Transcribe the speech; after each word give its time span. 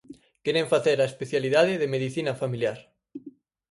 Queren 0.43 0.67
facer 0.73 0.97
a 1.01 1.09
especialidade 1.11 1.73
de 1.81 1.91
Medicina 1.93 2.33
Familiar. 2.41 2.79